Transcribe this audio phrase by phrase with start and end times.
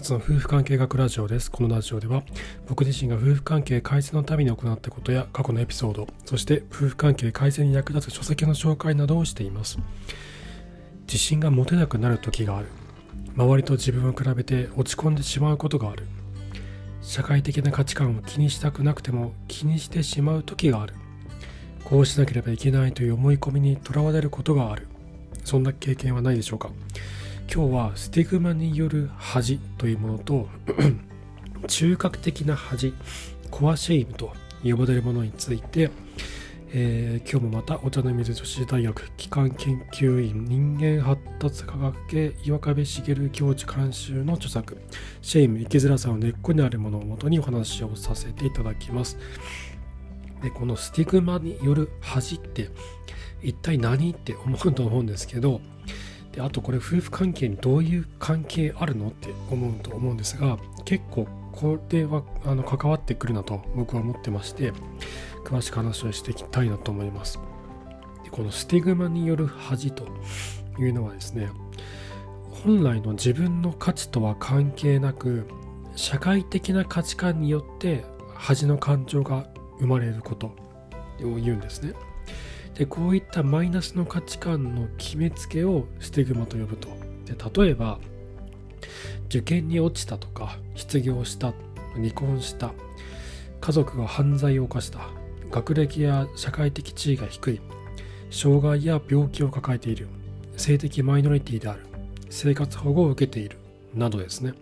[0.00, 1.50] 初の夫婦関係学ラジオです。
[1.50, 2.22] このラジオでは
[2.66, 9.78] 僕自身が夫婦関係改善のために行ったことや過去のエピソード、そして夫婦関係改善に役立つ書籍の紹介などをしています。
[11.02, 12.68] 自信が持てなくなる時がある。
[13.36, 16.06] 周りと自分を比べて落ち込んでしまうことがある。
[17.02, 20.94] 社会的な価値観を気にしたくなくても気にしてしまう時がある。
[21.84, 24.86] こうしなければいけないという思い込みにとらわれることがある。
[25.44, 26.70] そんな経験はないでしょうか
[27.52, 30.48] 今日はスティグマによる恥というものと
[31.66, 32.94] 中核的な恥
[33.50, 34.32] コアシェイムと
[34.62, 35.90] 呼ばれるものについて、
[36.72, 44.80] えー、今日もまたお茶の水女子大学基幹研究院人間発達科学系岩壁茂教授監修の著作
[45.20, 49.18] シェイム生きづらさの根っこにあるものをもとにお話をさせていただきます。
[50.40, 52.70] でこのスティグマによる恥って
[53.42, 55.60] 一体何って思うと思うんですけど
[56.32, 64.72] であとこれ夫婦関係にどういう関係あるのって思うと思うんですが結構これはあの関わってくるなと僕は思ってまして
[65.44, 67.40] 詳しく話をしていきたいなと思います。
[68.24, 70.06] でこのスティグマによる恥と
[70.78, 71.50] いうのはですね
[72.64, 75.46] 本来の自分の価値とは関係なく
[75.96, 79.46] 社会的な価値観によって恥の感情が
[79.78, 80.54] 生まれることを
[81.20, 81.94] 言うんですね。
[82.80, 86.88] でこういったマイナスの価値観の決めつけをステグマと呼ぶと。
[87.26, 87.98] で例えば
[89.26, 91.52] 受験に落ちたとか失業した
[91.92, 92.72] 離婚した
[93.60, 95.00] 家族が犯罪を犯した
[95.50, 97.60] 学歴や社会的地位が低い
[98.30, 100.08] 障害や病気を抱えている
[100.56, 101.84] 性的マイノリティである
[102.30, 103.58] 生活保護を受けている
[103.94, 104.54] などですね。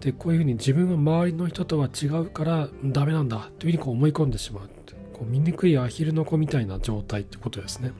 [0.00, 4.77] でこういうふうに自分は周りの人とは違うからダメなんだというふうにこう思い込んでしまう。
[5.18, 7.92] こう醜いアヒルの子みたいな状態ってことですね。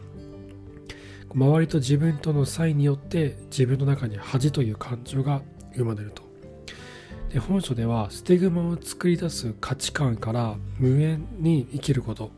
[1.35, 5.43] 周りと自分との差異によって自分の中に恥という感情が
[5.75, 6.23] 生まれると。
[7.33, 12.31] で本書ではステグマを作り出す価値観から無縁に生きること。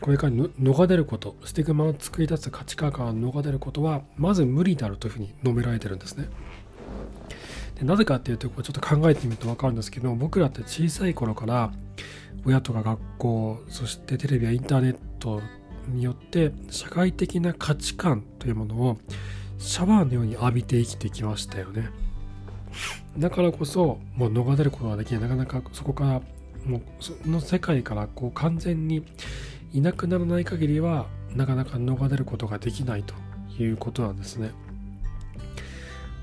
[0.00, 1.36] これから逃れること。
[1.44, 6.28] ステグマを作り出す価値観から逃れることはまず無理であるというふうに述べられてるんですね。
[7.78, 11.72] でなぜかっていうとこれちょっと考えてみると分かるんですけど僕らって小さい頃から
[12.44, 15.40] 親とか学校そしてテレビやインターネット
[15.88, 18.98] によって社会的な価値観というものを
[19.58, 21.90] シャワーのように浴びて生きてきましたよね。
[23.18, 25.20] だからこそもう逃れることができない。
[25.20, 26.22] なかなかそこから
[26.64, 29.04] もうその世界からこう完全に
[29.72, 33.14] いなくならない限りはなかなか逃れることができないと
[33.60, 34.50] いうことなんですね。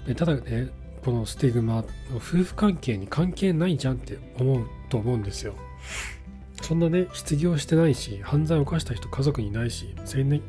[0.07, 0.69] でただね
[1.05, 1.83] このスティグマ
[2.15, 5.53] 夫婦関係に関係ないじゃんって思うと思うんですよ。
[6.63, 9.93] そんなね失業してないし犯罪を犯した人家族にいないし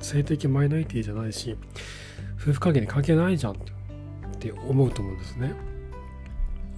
[0.00, 1.58] 性的マイノリティじゃないし
[2.40, 3.56] 夫婦関係に関係ないじゃんっ
[4.38, 5.52] て思うと思うんですね。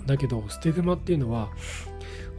[0.06, 1.48] だけどスティグマっていうのは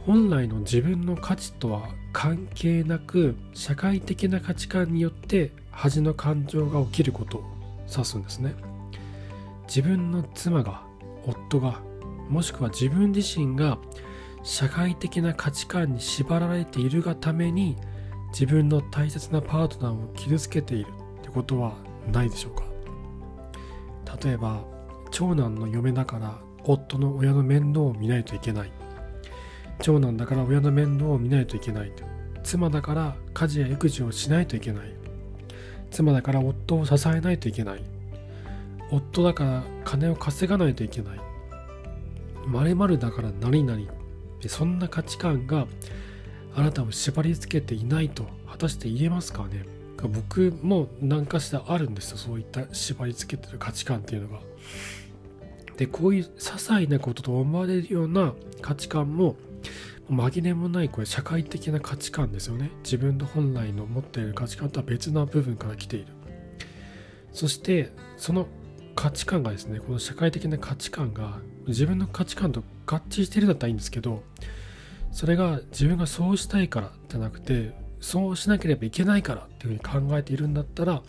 [0.04, 7.44] 本来の自分の価値とは関係なく社会的な価値観によって恥の感情が起きることを
[7.90, 8.54] 指すんですね。
[9.66, 10.89] 自分の妻が
[11.26, 11.80] 夫が
[12.28, 13.78] もしくは自分自身が
[14.42, 17.76] 社会的な価値観に縛られているがために
[18.32, 21.74] 自分の大切なパートナーを傷つけているってことは
[22.12, 22.64] ないでしょうか？
[24.22, 24.64] 例えば
[25.10, 28.72] 長男の嫁だから夫の親の面倒を見ないといけない。
[29.80, 31.92] 長男だから親の面倒を見ないといけない。
[32.42, 34.94] 妻だから家事や育児をしないといけない。
[35.90, 37.82] 妻だから夫を支えないといけない。
[38.90, 41.20] 夫だから金を稼がないといけない。
[42.46, 43.80] 〇〇だから何々。
[44.40, 45.66] でそんな価値観が
[46.54, 49.66] あなたを縛り付けていないと果たして言えますかね。
[50.08, 52.16] 僕も何かしらあるんですよ。
[52.16, 54.40] そういった縛り付けてる価値観っていうのが。
[55.76, 59.36] でこういう些細なことと思われるような価値観も
[60.10, 62.70] 紛れもないこれ社会的な価値観ですよね。
[62.82, 66.06] 自分の本来の持っている価値観とは別な部分から来ている。
[67.32, 68.48] そしてその
[68.94, 74.22] 価値観がですねこの社会的な価値観が自分の価値観と合致してるんだったらいいんですけど
[75.12, 81.02] それが自分がそうしたいからじゃなくてそうしなければいけないからっていうふうに考えているんだったら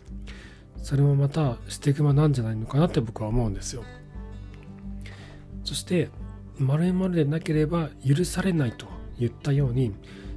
[0.77, 3.83] それもまたステグマなんじゃないのかなって僕は思うんですよ。
[5.63, 6.09] そして
[6.57, 8.87] 丸々でなければ許されないと
[9.19, 9.93] 言ったように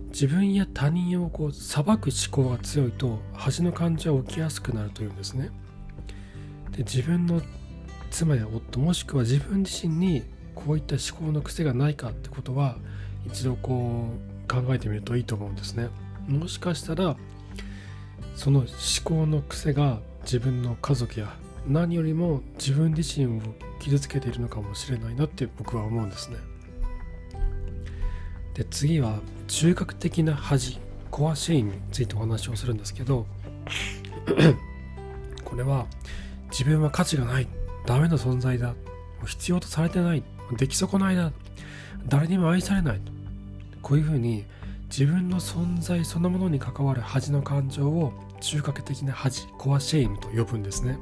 [0.08, 1.98] 自分や他人をこう裁く思
[2.30, 5.50] 考が強いと恥の感情は起きやすくなるというんですね。
[6.76, 7.40] で自分の
[8.10, 10.24] 妻や夫もしくは自分自身に
[10.54, 12.76] こういった思考の癖がないかってことは
[13.26, 14.08] 一度こ
[14.46, 15.88] う考えてみるといいと思うんですね。
[16.28, 17.16] もしかしたら
[18.36, 18.68] その思
[19.04, 21.34] 考の癖が自分の家族や
[21.66, 23.40] 何よりも自分自身を
[23.78, 26.36] 傷つけているのかもしれないなって僕は思うんですね。
[28.54, 30.78] で次は中核的な恥
[31.10, 33.26] コアシェインについてお話をするんですけど
[35.44, 35.86] これは
[36.56, 37.48] 自分は価値がない。
[37.84, 38.76] ダメな存在だ。
[39.26, 40.22] 必要とされてない。
[40.56, 41.32] 出来損ないだ
[42.06, 43.00] 誰にも愛されない。
[43.82, 44.44] こういうふうに
[44.88, 50.96] 自分の存在そのものに関わる恥の感情を中核的な恥コアシェイムと呼ぶんですね。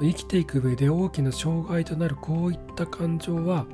[0.00, 3.64] 生きていく上で大きな障害となるこういった感情は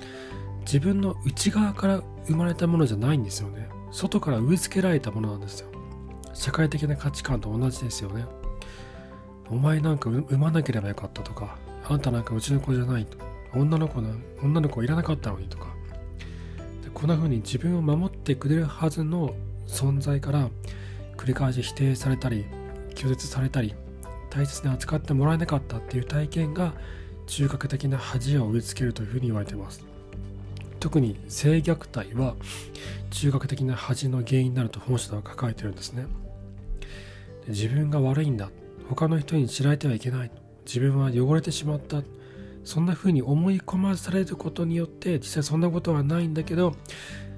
[0.61, 3.69] 自分の内側から生まれたものじゃないんですよね。
[3.91, 5.69] 外から植え付けられたものなんですよ。
[6.33, 8.25] 社会的な価値観と同じですよね。
[9.51, 11.59] お前なんか産まなければよかったとか
[11.89, 13.19] あんたなんかうちの子じゃないと
[13.53, 14.11] 女の子な
[14.43, 15.75] 女の子いらなかったのにとか。
[16.85, 19.35] でこんな風に自分を守ってくれるはずの
[19.67, 20.49] 存在から
[21.17, 22.45] 繰り返し否定されたり
[22.95, 23.75] 拒絶されたり
[24.31, 26.75] 大切に扱ってもらえなかったっていう体験が
[27.27, 29.85] 中核的な恥を植え付けるというふうに言われています。
[30.79, 32.37] 特に性虐待は
[33.11, 36.07] 中核的な恥の原因になると本書では書かれてるんですね。
[37.49, 38.51] 自分が悪いんだ。
[38.91, 40.31] 他の人に知られてはいけない。
[40.67, 42.03] 自分は汚れてしまった。
[42.65, 46.75] そんな風に思い込まされることによって実際そんなことはないんだけど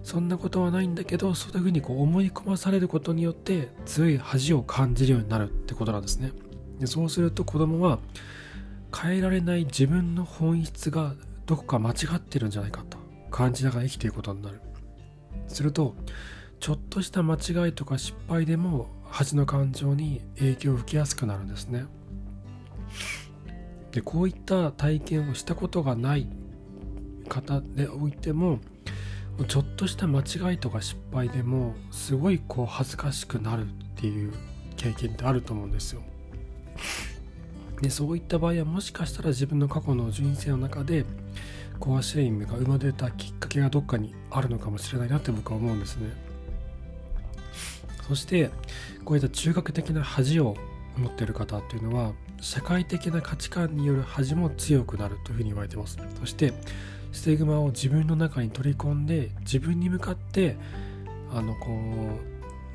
[0.02, 6.32] そんなことはないんだけどそういう風にこう思い込まされることによって強い恥を感じるようになるってことなんですね。
[6.81, 8.00] でそうすると子供は
[8.94, 11.14] 変えられない自分の本質が
[11.46, 12.99] どこか間違ってるんじゃないかと
[13.31, 14.60] 感じながら生きていくことになる。
[15.46, 15.94] すると
[16.58, 21.85] ちょっとした間違いとか失敗でも恥の感情に影響を受けやすくなるんですね。
[23.93, 26.26] でこういった体験をしたことがない
[27.29, 28.59] 方でおいても
[29.49, 34.32] ちょっとした間違いとか失敗でもすごいこう恥ずかしくなるっていう
[34.76, 36.03] 経験ってあると思うんですよ。
[37.82, 41.05] でそういった場合はもしかしたら自分の過去の人生の中で
[41.79, 46.31] コアシェイムが生まれたきっかけがどっかにあるのかもしれないなって僕は思うんですね。
[48.08, 48.50] そして
[49.04, 50.56] こういった中学的な恥を
[50.96, 55.99] 持っている方っていうのは社会的な価値観による恥も強くなるというふうに言われてます。
[56.20, 56.52] そして
[57.12, 60.56] ステグマを自分の中に取り込んで自分に向かって
[61.31, 61.70] あのこ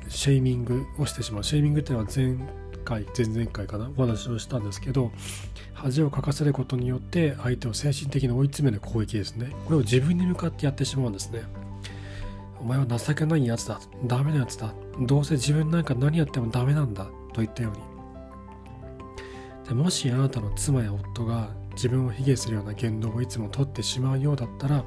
[0.06, 1.44] うシェイミングをしてしまう。
[1.44, 2.36] シェイミングっていうのは前
[2.84, 3.90] 回前々回かな？
[3.96, 5.12] お話をしたんですけど
[5.74, 9.52] 恥をかかせることによって相手を精神的に追い詰める攻撃ですね。
[9.66, 11.42] これを自分に向かってやってしまうんですね。
[12.60, 13.80] お前は情けないやつだ。
[14.04, 14.72] ダメなやつだ。
[15.00, 17.04] どうせ自分なんか何やってもダメなんだ。
[17.32, 17.78] と言ったように。
[19.68, 24.82] でもしあなたの妻や夫が自分を卑下するような言動をいつもとってしまうようだったら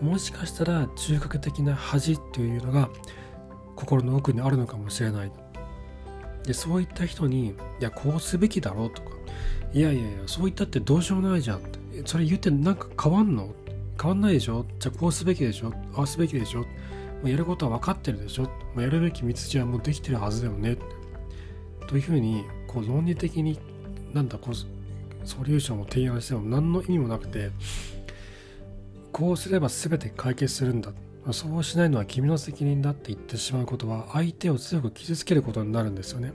[0.00, 2.90] もしかしたら中核的な恥というのが
[3.76, 5.32] 心の奥にあるのかもしれない。
[6.44, 7.50] でそういった人に
[7.80, 9.10] 「いやこうすべきだろ」うとか
[9.72, 11.60] 「いやいやいやそう言ったってどうしようもないじゃん」
[12.04, 13.54] それ言ってなんか変わんの？
[14.00, 14.66] 変わんないでしょ？
[14.80, 15.72] じゃあこうすべきでしょ？
[15.94, 16.66] ああすべきでしょ？
[17.22, 18.42] もうやることは分かってるでしょ。
[18.42, 20.76] もうやるべき道筋はもうできてるはずだよね。
[21.86, 23.58] というふうにこう論理的に
[24.12, 24.54] なんだこう
[25.26, 27.50] ソリューションを提案しても何の意味もなくて
[29.12, 30.92] こうすれば全て解決するんだ。
[31.30, 36.32] そうしないのは君の責任だって言ってしまうことは相手を強く傷つけることになるんですよね。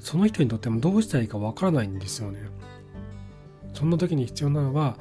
[0.00, 2.38] その人にとってもどうしたらいいかわからないんですよね。
[3.74, 4.96] そんな時に必要なのは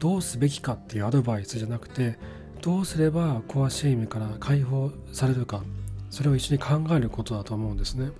[0.00, 2.18] どうすべきかっていうアドバイスじゃなくて
[2.60, 5.62] どうすればコアシェイムから解放されるか
[6.10, 8.10] それを一緒に考えることだと思うんですね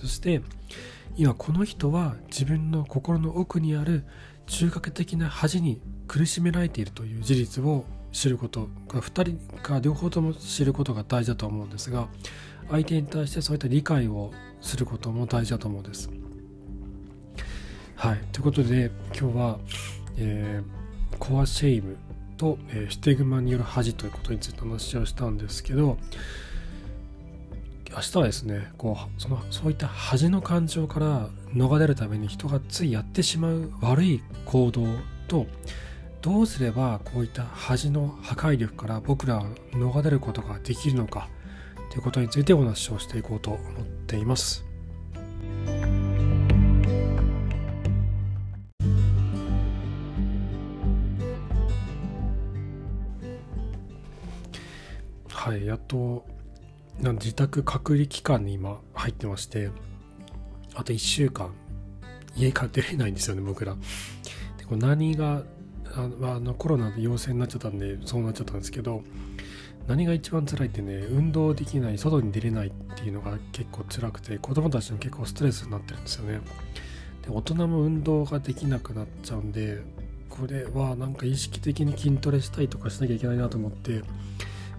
[0.00, 0.42] そして
[1.16, 4.04] 今この人は自分の心の奥にある
[4.46, 12.08] 中核的な恥に苦しめられているという事実を知ること2人か両方とも知ることが大事だと思うんですが
[12.70, 16.10] 相手に対してそういった理解をすることも大事だと思うんです。
[17.96, 19.58] はい、ということで今日は、
[20.16, 21.96] えー、コアシェイム
[22.42, 25.96] と、えー、スティグマによる恥ということについて話をしたんですけど
[27.88, 34.86] 明日はですねこうそのそういった恥の感情から逃れるために人がついやってしまう悪い行動
[35.28, 35.46] と
[36.20, 41.28] どうすればこういった恥の破壊力から僕らは逃れることができるのか
[41.90, 44.71] ということについてお話をしていこうと思っています。
[55.42, 56.24] はい、やっと
[57.00, 59.70] なん自宅隔離期間に今入ってまして
[60.76, 61.52] あと1週間
[62.36, 63.74] 家から出れないんですよね僕ら。
[64.56, 65.42] でこれ何が
[65.96, 69.02] あのあのコロナで陽性になっちゃったんでそうなっちゃったんですけど
[69.88, 76.40] 何が一番辛いってね運動できない外に出れないっていうのが結構辛くて子供たちも結構ストレスになってるんですよね
[77.22, 79.82] で大人も運動ができなくなっちゃうんで
[80.28, 84.02] これはなんか意識的に筋トレしたりとかしなきゃいけないなと思って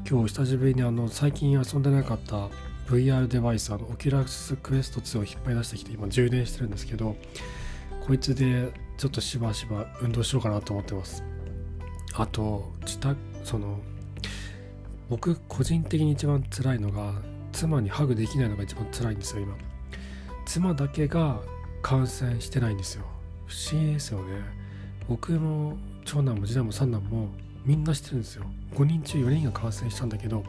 [0.06, 2.50] 今日久しぶりにあの最近遊んでなかった
[2.88, 7.16] VR デバイスあのオキュラスクエスト2を引っ張り出してきて今充電してるんですけど
[8.06, 11.24] こいつでちょっとしばしば運動しようかなと思ってます。
[12.16, 13.80] あと自宅その
[15.10, 17.14] 僕個人的に一番辛いのが
[17.54, 19.56] 妻にハグできないのが一番辛いんですよ今。
[20.46, 21.42] 妻だけが
[21.82, 23.06] 感染してないんですよ。
[23.48, 24.42] 不思議ですよね。
[25.08, 27.30] 僕も長男も次男も三男も
[27.65, 28.46] みんなしてるんですよ。
[28.75, 30.43] 5人中4人が感染したんだけど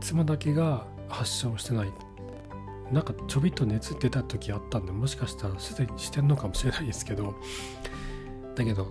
[0.00, 1.92] 妻だけが発症してない。
[2.92, 7.36] なんかちょびっと熱出た時あったんでもしかしたらすでにしてんのかもしれないですけど
[8.56, 8.90] だけど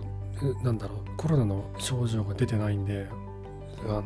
[0.62, 3.08] なんだろうコロナの症状が出てないんで
[3.84, 4.04] あの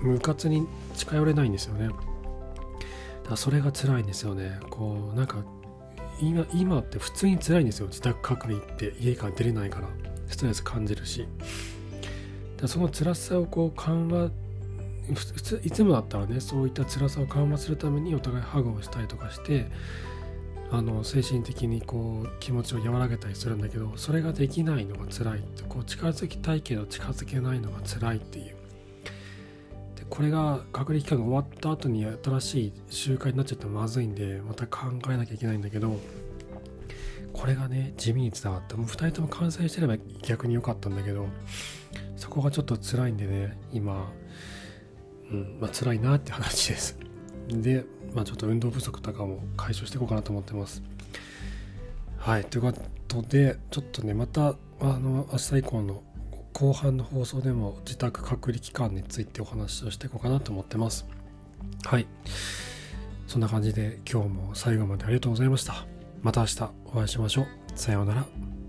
[0.00, 1.88] 無活に近寄れないんですよね。
[1.88, 1.98] だか
[3.30, 4.60] らそれが辛いんですよね。
[4.70, 5.44] こうなんか
[6.20, 7.88] 今今って普通に辛いんですよ。
[7.88, 9.88] 自宅隔離って家から出れないから。
[10.28, 11.26] ストレス感じるし。
[12.62, 14.30] だその辛さをこう緩和
[15.14, 19.66] 普通いつもだったらねそういった辛さを緩和するためにお互いハグをしたりとかして
[20.70, 28.54] あの精神的にこう気持ちを和らげたりするんだけどそれができないのが辛いってこう近づきたいけど近づけないのが辛いっていう。
[29.96, 35.98] でこれが隔離期間が終わった後に新しい習慣になっちゃったらまずいんでまた考えなきゃいけないんだけど
[37.32, 41.26] これがね地味につながってもう2人とも感染してれば逆に良かったんだけど
[42.32, 44.10] こがちょっと辛いんでね今。
[45.30, 46.98] うんまあ辛いなって話です。
[47.48, 47.84] で
[48.14, 50.82] まあちょっと運動不足とかも解消していこうかなと思ってます。
[52.18, 52.72] はいというこ
[53.08, 56.02] とでちょっとねまたあの明日以降の
[56.52, 61.06] 後半の放送でも自宅隔離期間についてお話をしていこうかなと思ってます。
[61.84, 62.06] はい。
[63.26, 65.86] そんな感じで今日も最後までありがとうございました。
[66.20, 67.46] また明日お会いしましょう。
[67.74, 68.61] さようなら。